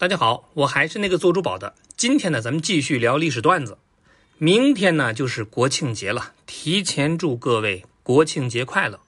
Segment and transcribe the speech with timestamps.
[0.00, 1.74] 大家好，我还是那个做珠宝的。
[1.96, 3.78] 今天呢，咱们继续聊历史段子。
[4.36, 9.00] 明天呢就是国庆节了，提前祝各位国庆节快乐。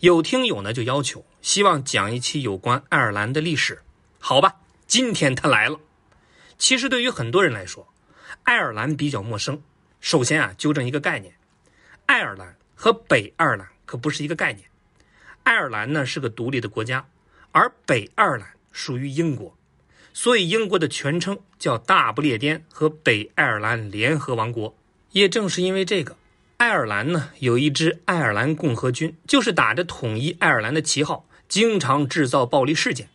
[0.00, 3.80] 有听友呢就要求，希望讲一期有关爱尔兰的历史。
[4.18, 4.56] 好吧，
[4.86, 5.80] 今天他来了。
[6.58, 7.88] 其实对于很多人来说，
[8.42, 9.62] 爱尔兰比较陌生。
[10.02, 11.32] 首先啊，纠正一个概念，
[12.04, 14.68] 爱尔兰和北爱尔兰可不是一个概念。
[15.44, 17.08] 爱尔兰呢是个独立的国家，
[17.50, 19.56] 而北爱尔兰属于英国。
[20.20, 24.74] 所以，英国的全称叫大不列颠和北爱尔兰联合王国。
[25.12, 26.16] 也正是因为这个，
[26.56, 33.08] 爱尔兰呢有一支爱尔兰共和军，就是打着统一爱尔兰的旗号，经常制造暴力事件。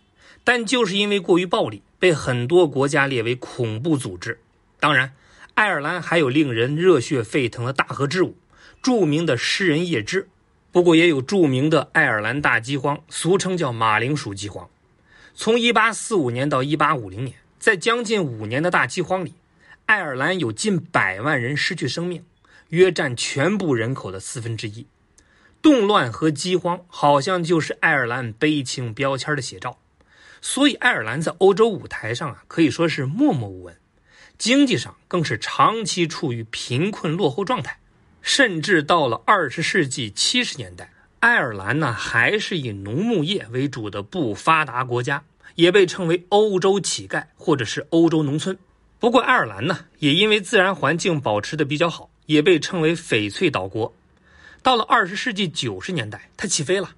[0.45, 4.39] 但就是因为过于暴力，被很多国家列为恐怖组织。
[4.80, 5.11] 当然，
[5.55, 8.38] 爱尔兰还有令人热血沸腾的大河之舞，
[8.81, 10.30] 著名的诗人叶芝。
[10.72, 14.70] 不过，也有著名的爱尔兰大饥荒，俗称叫马铃薯饥荒。
[15.35, 19.33] 从1845年到1850年，在将近五年的大饥荒里，
[19.87, 22.23] 爱尔兰有近百万人失去生命，
[22.69, 24.85] 约占全部人口的四分之一。
[25.61, 29.80] 动乱和饥荒好像就是爱尔兰悲情标签的写照，
[30.39, 33.75] 所以爱尔兰在欧洲舞台上啊，可以说是默默无闻，
[34.38, 37.80] 经济上更是长期处于贫困落后状态，
[38.21, 40.92] 甚至到了二十世纪七十年代。
[41.23, 45.23] 爱尔兰呢，还是以农牧业为主的不发达国家，
[45.55, 48.59] 也被称为欧洲乞丐或者是欧洲农村。
[48.99, 53.95] 不过，爱尔兰呢，也因为自然环境保持的比较好，也被称为翡翠岛国。
[54.61, 56.89] 到了二十世纪九十年代，它起飞了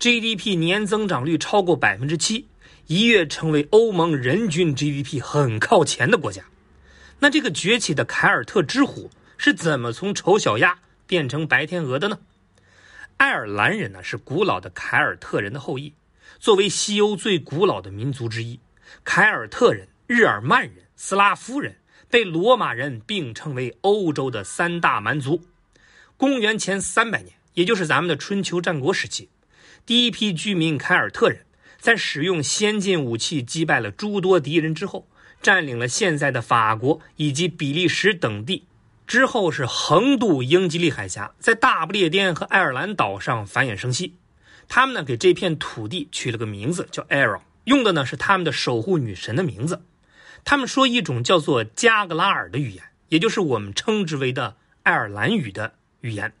[0.00, 2.46] ，GDP 年增长率超过百分之七，
[2.86, 6.42] 一跃成为欧盟人均 GDP 很靠前的国家。
[7.18, 12.18] 那这个崛起的凯尔特之虎是怎么从丑小鸭变成白天鹅的呢？
[13.18, 15.94] 爱尔兰人呢是古老的凯尔特人的后裔，
[16.38, 18.60] 作为西欧最古老的民族之一，
[19.04, 21.76] 凯尔特人、日耳曼人、斯拉夫人
[22.10, 25.42] 被罗马人并称为欧洲的三大蛮族。
[26.18, 29.30] 公元前三百年，也就是咱们的春秋战国时期，
[29.86, 31.46] 第一批居民凯尔特人
[31.78, 35.08] 在使用先进武器击败了诸多敌人之后，
[35.40, 38.66] 占领了现在的法国以及比利时等地。
[39.06, 44.16] 之后是横渡英吉利海峡，在大不列颠和爱尔兰岛上繁衍生息。
[44.68, 49.84] 他们呢给这片土地取了个名字叫 Arrow，用的呢是他们的守护女神的名字。
[50.44, 56.32] 他们说一种叫做加格拉尔的语言，也就是我们称之为的爱尔兰语的语言。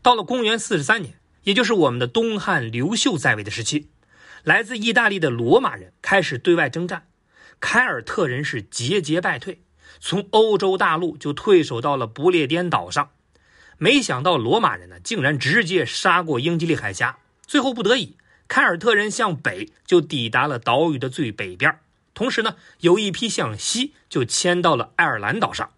[0.00, 3.88] 到了公元四十三年，也就是我们的东汉刘秀在位的时期，
[4.42, 7.06] 来自意大利的罗马人开始对外征战，
[7.60, 9.60] 凯尔特人是节节败退。
[10.00, 13.10] 从欧洲大陆就退守到了不列颠岛上，
[13.78, 17.18] 没想到罗马人呢竟然直接杀过英吉利海峡。
[17.46, 18.16] 最后不得已，
[18.48, 21.78] 凯尔特人向北就抵达了岛屿的最北边，
[22.14, 25.70] 同时呢有一批向西就迁到了爱尔兰岛上。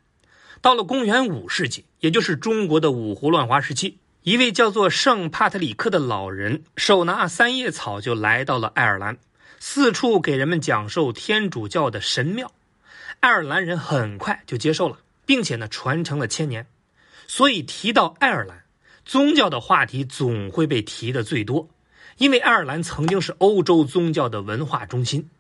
[0.61, 9.19] 到了公元五世纪，也就是中国的五胡乱华时期，一位叫做圣帕特里克的老人手拿三叶草就来到了爱尔兰，
[9.59, 12.53] 四处给人们讲授天主教的神庙。
[13.23, 16.67] 爱尔兰人很快就接受了，并且呢传承了千年，
[17.29, 18.65] 所以提到爱尔兰，
[19.05, 21.69] 宗教的话题总会被提的最多，
[22.19, 25.31] 因为爱尔兰曾经是欧洲宗教的文化中心，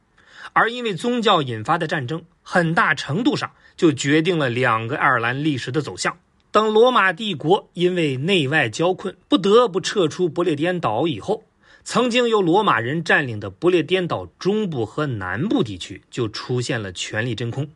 [0.53, 6.16] 而因为宗教引发的战争，很大程度上就决定了两个爱尔兰历史的走向。
[6.53, 11.42] 等罗马帝国因为内外交困，不得不撤出不列颠岛以后。
[11.84, 17.70] 曾经由罗马人占领的不列颠岛中部和南部地区就出现了权力真空，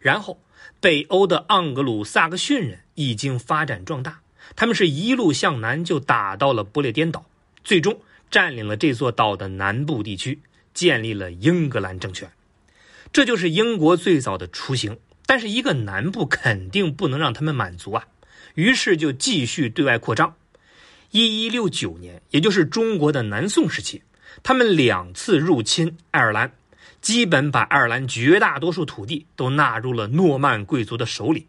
[0.00, 0.40] 然后
[0.80, 4.20] 北欧的盎格鲁撒克逊人已经发展壮大，
[4.54, 7.26] 他们是一路向南就打到了不列颠岛，
[7.64, 10.40] 最终占领了这座岛的南部地区，
[10.72, 12.30] 建立了英格兰政权。
[13.12, 14.98] 这就是英国最早的雏形。
[15.26, 18.06] 但是一个南部肯定不能让他们满足啊，
[18.54, 20.36] 于是就继续对外扩张。
[21.10, 24.02] 一一六九年，也就是中国的南宋时期，
[24.42, 26.52] 他们两次入侵爱尔兰，
[27.00, 31.46] 基本把爱尔兰绝大多数土地都纳入了诺曼贵族的手里。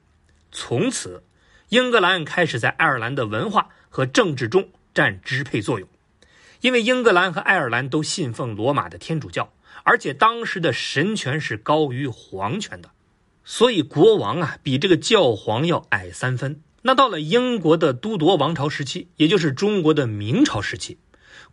[0.51, 1.24] 从此，
[1.69, 5.88] 英格兰开始在爱尔兰的文化和政治中占支配作用。
[6.62, 9.51] 因为英格兰和爱尔兰都信奉罗马的天主教，
[9.84, 12.92] 而且当时的神权是高于皇权的，
[13.44, 16.62] 所以国王啊比这个教皇要矮三分。
[16.81, 20.98] 那到了英国的都铎王朝时期，也就是中国的明朝时期，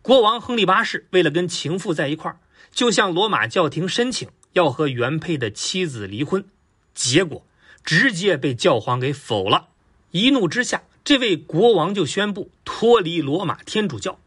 [0.01, 2.39] 国王亨利八世为了跟情妇在一块儿，
[2.71, 6.45] 就向罗马教廷申请要和原配的妻子离婚，
[6.93, 7.45] 结果
[7.83, 9.67] 直接被教皇给否了。
[10.11, 14.19] 一怒之下，这位国王就宣布脱离罗马天主教。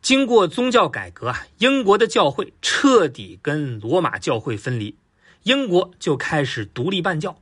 [0.00, 4.96] 经过宗教改革啊，英国的教会彻底跟罗马教会分离，
[5.44, 7.38] 英国就开始独立办教，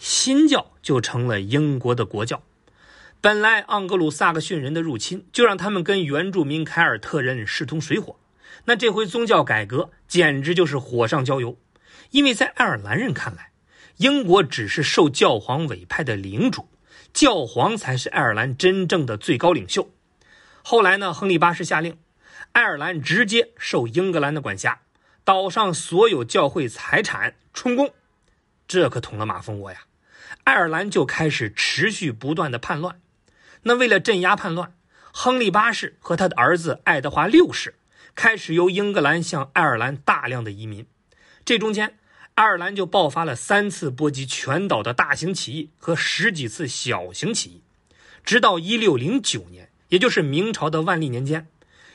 [0.00, 2.42] 新教就成了英国的国教。
[3.20, 8.16] 本来盎格鲁撒克逊人的入侵就让他们跟原住民凯尔特人势同水火，
[8.64, 11.58] 那这回宗教改革简直就是火上浇油。
[12.12, 13.52] 因为在爱尔兰人看来，
[13.98, 16.66] 英国只是受教皇委派的领主，
[17.12, 19.90] 教皇才是爱尔兰真正的最高领袖。
[20.62, 21.98] 后来呢，亨利八世下令，
[22.52, 24.80] 爱尔兰直接受英格兰的管辖，
[25.24, 27.92] 岛上所有教会财产充公，
[28.66, 29.80] 这可捅了马蜂窝呀！
[30.44, 33.00] 爱尔兰就开始持续不断的叛乱。
[33.62, 34.74] 那为了镇压叛乱，
[35.12, 37.74] 亨利八世和他的儿子爱德华六世
[38.14, 40.86] 开始由英格兰向爱尔兰大量的移民。
[41.44, 41.98] 这中间，
[42.34, 47.62] 爱尔兰就爆发了三次波及全岛的大型起义和十几次小型起义，
[48.24, 51.46] 直到一六零九年，也就是明朝的万历年间，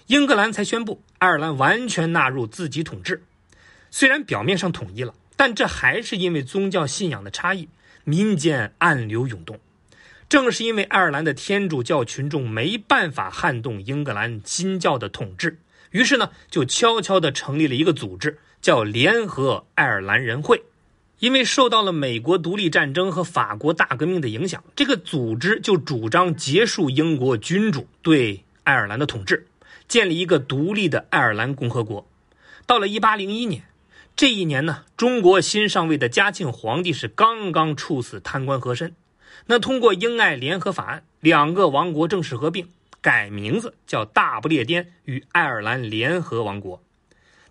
[0.07, 3.23] 英格兰才宣布爱尔兰完全纳入自己统治。
[3.89, 7.69] 虽然表面上统一了，但这还是因为宗教信仰的差异，
[8.05, 9.59] 民间暗流涌动。
[10.29, 15.59] 正是因为爱尔兰的天主教群众没办法撼动英格兰新教的统治，
[15.91, 20.63] 于是呢，就悄悄地成立了一个组织，叫联合爱尔兰人会。
[21.19, 29.47] 因为受到了美国独立战争和法国大革命的影响，这个组织就主张结束英国君主对爱尔兰的统治，
[29.87, 32.05] 建立一个独立的爱尔兰共和国。
[32.65, 33.63] 到了1801年，
[34.15, 38.95] 这一年呢，中国新上位的嘉庆皇帝是刚刚处死贪官和珅。
[39.45, 42.69] 那通过英爱联合法案，两个王国正式合并，
[43.01, 46.81] 改名字叫大不列颠与爱尔兰联合王国。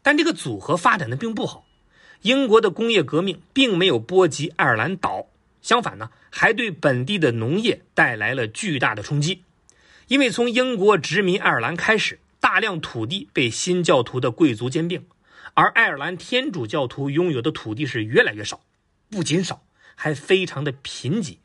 [0.01, 1.67] 但这个组合发展的并不好，
[2.23, 5.27] 英国的工业革命并没有波及爱尔兰岛，
[5.61, 9.43] 相反呢，还对本地的农业带来了巨大的冲击。
[10.09, 15.05] 因为从英国殖民爱尔兰开始，大量土地被新教徒的贵族兼并，
[15.55, 18.61] 而爱尔兰天主教徒拥有的土地是越来越少，
[19.09, 19.63] 不仅少，
[19.95, 21.39] 还非常的贫瘠。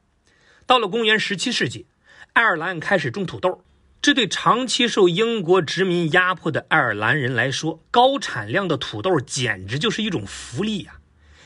[0.66, 1.86] 到了公元十七世纪，
[2.34, 3.64] 爱尔兰开始种土豆，
[4.02, 11.00] 这对长期受英国殖民压迫的爱尔兰人来说，高产量的土豆简直就是一种福利呀！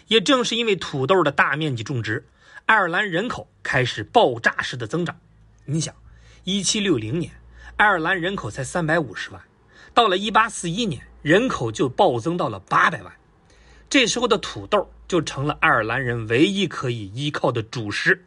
[0.08, 2.26] 也正是因为土豆的大面积种植，
[2.66, 5.20] 爱尔兰人口开始爆炸式的增长。
[5.66, 5.94] 你想，
[6.46, 7.34] 一七六零年，
[7.76, 9.42] 爱尔兰人口才三百五十万，
[9.94, 13.12] 到了一八四一年，人口就暴增到了八百万。
[13.90, 18.26] 这时候的土豆就成了爱尔兰人唯一可以依靠的主食。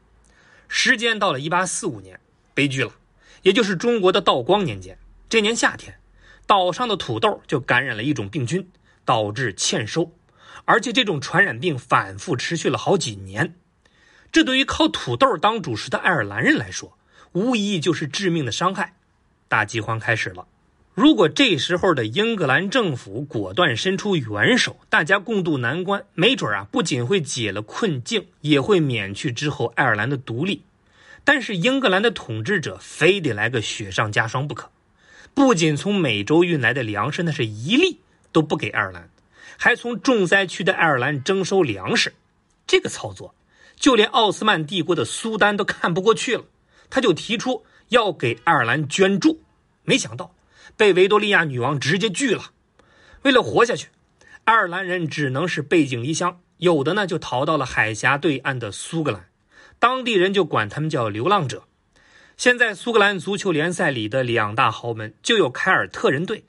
[0.66, 2.18] 时间到了一八四五年，
[2.54, 2.90] 悲剧了，
[3.42, 4.98] 也就是中国的道光年间。
[5.28, 5.98] 这年夏天，
[6.46, 8.68] 岛上的土豆就感染了一种病菌，
[9.04, 10.12] 导致欠收，
[10.64, 13.56] 而且这种传染病反复持续了好几年。
[14.32, 16.96] 这对于靠土豆当主食的爱尔兰人来说，
[17.32, 18.96] 无疑就是致命的伤害。
[19.48, 20.46] 大饥荒开始了。
[20.96, 30.62] 如果这时候的英格兰政府果断伸出援手，大家共度难关，没准啊，不仅会解了困境，也会免去之后爱尔兰的独立。
[31.22, 34.70] 但是英格兰的统治者非得来个雪上加霜不可，
[35.34, 38.00] 不仅从美洲运来的粮食那是一粒
[38.32, 39.10] 都不给爱尔兰，
[39.58, 42.14] 还从重灾区的爱尔兰征收粮食。
[42.66, 43.34] 这个操作，
[43.78, 46.44] 就连奥斯曼帝国的苏丹都看不过去了，
[46.88, 49.42] 他就提出要给爱尔兰捐助，
[49.84, 50.32] 没想到。
[50.76, 52.50] 被维多利亚女王直接拒了。
[53.22, 53.88] 为了活下去，
[54.44, 59.28] 爱尔兰人只能是背井离乡，有的呢就逃到了海峡对岸的苏格兰，
[59.78, 61.64] 当地人就管他们叫流浪者。
[62.36, 66.44] 现在苏格兰足球联赛里的两大豪门就有凯尔特人队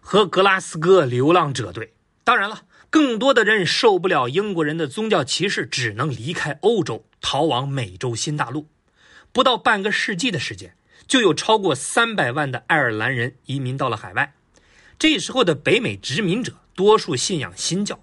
[0.00, 1.92] 和格拉斯哥流浪者队。
[2.24, 8.68] 当然了，更多的人受不了英国人的宗教歧视，只能离开欧洲，逃往美洲新大陆。
[9.30, 10.74] 不到半个世纪的时间。
[11.08, 14.34] 就有超过三百万的爱尔兰人移民到了海外。
[14.98, 18.00] 这时候的北美殖民者多数信仰新教，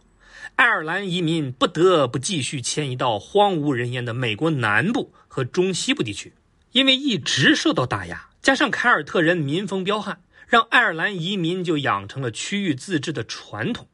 [0.55, 6.33] 爱尔兰移民不得不继续迁移到荒无人烟的美国南部和中西部地区，
[6.71, 13.87] 因为一直受到打压，加上凯尔特人民风彪悍，让爱尔兰移民就养成了区域自治的传统。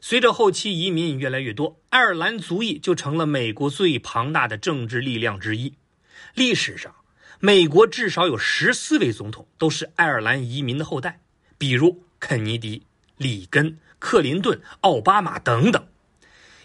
[0.00, 5.74] 随着后期移民越来越多，爱尔兰族裔就成了美国最庞大的政治力量之一。
[6.34, 6.94] 历史上。
[7.40, 11.20] 美国至少有十四位总统都是爱尔兰移民的后代，
[11.58, 12.82] 比如肯尼迪、
[13.16, 15.86] 里根、克林顿、奥巴马等等。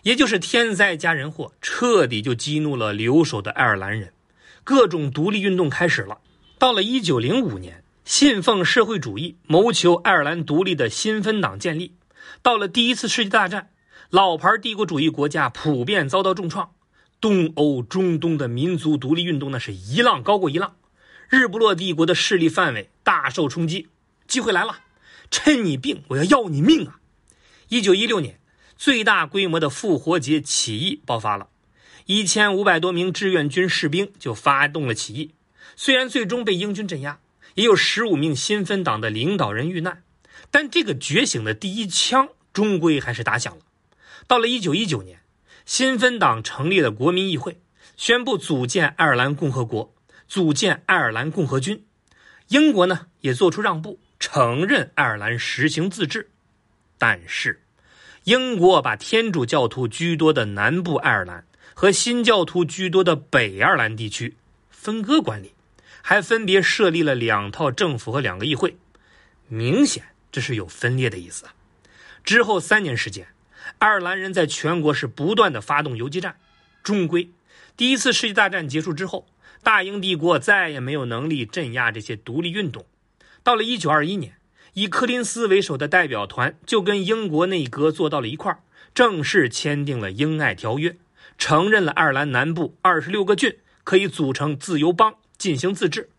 [0.03, 4.13] 也就是天灾加人祸，彻底就激怒了留守的爱尔兰人，
[4.63, 6.19] 各种独立运动开始了。
[6.57, 11.95] 到了一九零五年，信奉社会主义、谋求爱尔兰独立的新芬党建立。
[12.41, 13.69] 到了第一次世界大战，
[14.09, 16.71] 老牌帝国主义国家普遍遭到重创。
[17.21, 20.75] 东欧、中东的民族独立运动，那是一浪高过一浪，
[21.29, 23.87] 日不落帝国的势力范围大受冲击。
[24.27, 24.79] 机会来了，
[25.29, 26.99] 趁你病，我要要你命啊！
[27.69, 28.39] 一九一六年，
[28.75, 31.49] 最大规模的复活节起义爆发了，
[32.05, 35.31] 一千五百多名志愿军士兵就发动了起义。
[35.75, 37.19] 虽然最终被英军镇压，
[37.55, 40.03] 也有十五名新芬党的领导人遇难，
[40.49, 43.61] 但这个觉醒的第一枪终归还是打响了。
[44.27, 45.20] 到了一九一九年，
[45.65, 47.61] 新芬党成立了国民议会，
[47.97, 49.93] 宣布组建爱尔兰共和国，
[50.27, 51.85] 组建爱尔兰共和军。
[52.47, 56.29] 英国呢也做出让步，承认爱尔兰实行自治。
[56.97, 57.61] 但是，
[58.25, 64.35] 英国把天主教徒居多的南部爱尔兰和新教徒居多的北爱尔兰地区
[64.69, 65.53] 分割管理。
[66.03, 68.75] 还分别设立了两套政府和两个议会，
[69.47, 71.53] 明显这是有分裂的意思啊。
[72.23, 73.27] 之后三年时间，
[73.81, 76.35] 爱尔兰人在全国是不断的发动游击战，
[76.83, 77.31] 终归
[77.75, 79.25] 第一次世界大战结束之后，
[79.63, 82.85] 大英帝国再也没有能力镇压这些独立运动。
[83.41, 84.35] 到了1921年，
[84.73, 88.59] 以柯林斯为首的代表团就跟英国内阁坐到了一块儿，
[88.93, 90.89] 正式签订了《英爱条约》，
[91.39, 95.15] 承认了爱尔兰南部二十六个郡可以组成自由邦。
[95.39, 96.11] 进行自治，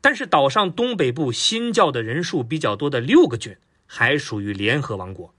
[0.00, 5.33] 但是岛上东北部新教的人数比较多的六个郡还属于联合王国。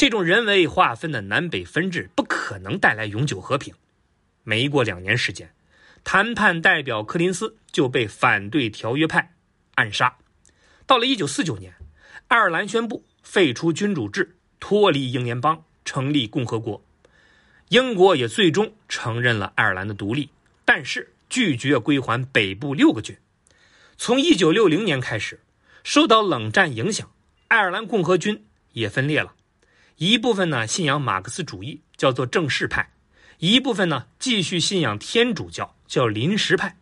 [0.00, 3.74] 这种人为划分的南北分治不可能带来永久和平。
[4.44, 5.52] 没过两年时间，
[6.04, 9.34] 谈判代表柯林斯就被反对条约派
[9.74, 10.16] 暗杀。
[10.86, 11.74] 到了1949年，
[12.28, 16.82] 爱尔兰宣布废除君主制，脱离英联邦，成立共和国。
[17.68, 20.30] 英国也最终承认了爱尔兰的独立，
[20.64, 21.12] 但是。
[21.28, 23.18] 拒绝归还北部六个郡。
[23.98, 25.40] 从一九六零年开始，
[25.84, 27.12] 受到冷战影响，
[27.48, 29.34] 爱尔兰共和军也分裂了。
[30.00, 32.82] 一部分呢信仰马克思主义，叫做正式派；
[33.36, 36.74] 一部分呢继续信仰天主教，叫临时派。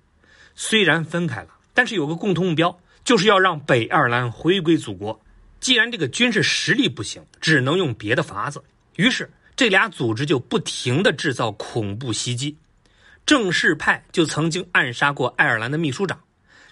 [0.55, 5.21] 虽然分开了，但是有个共同目标，就是要让北爱尔兰回归祖国。
[5.59, 8.63] 既然这个军事实力不行，只能用别的法子。
[8.95, 12.57] 于是这俩组织就不停地制造恐怖袭击。
[13.27, 16.21] 正式派就曾经暗杀过爱尔兰的秘书长，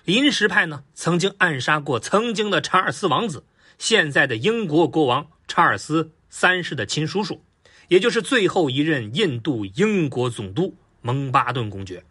[0.04, 3.42] 临时派呢曾经暗杀过曾经的查尔斯王子，
[3.78, 7.40] 现在的英国国王查尔斯三世的亲叔叔，
[7.88, 12.04] 也就是最后一任印度英国总督蒙巴顿公爵。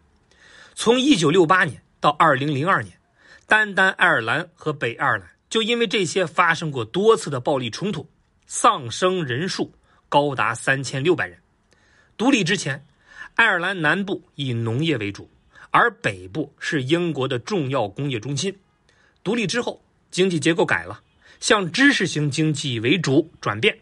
[0.74, 2.98] 从1968年到2002年，
[3.46, 8.04] 单单爱尔兰和北爱尔兰就因为这些发生过多次的暴力冲突，
[8.48, 9.72] 丧生人数
[10.08, 11.38] 高达3600人。
[12.16, 12.84] 独立之前。
[13.36, 15.30] 爱尔兰南部以农业为主，
[15.70, 18.58] 而北部是英国的重要工业中心。
[19.22, 21.00] 独立之后，经济结构改了，
[21.38, 23.78] 向知识型经济为主转变。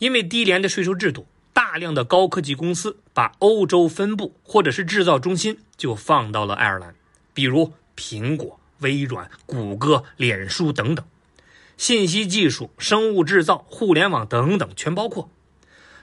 [0.00, 6.92] 因为低廉的税收制度，大量的高科技公司把欧洲分部或者是制造中心就放到了爱尔兰，
[7.32, 11.04] 比如苹果、微软、谷歌、脸书等等，
[11.76, 15.30] 信息技术、生物制造、互联网等等全包括。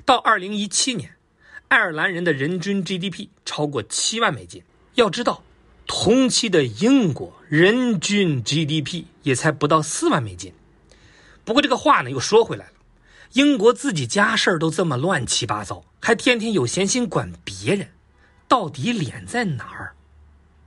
[0.05, 1.11] 到二零一七年。
[1.69, 4.63] 爱尔兰人的人均 GDP 超过七万美金。
[4.95, 5.43] 要知道，
[5.85, 10.53] 同期的英国人均 GDP 也才不到四万美金。
[11.43, 12.71] 不过这个话呢又说回来了，
[13.33, 17.89] 英国自己家事儿都这么乱七八糟，还天天有闲心管别人，
[18.47, 19.96] 到底脸在哪儿？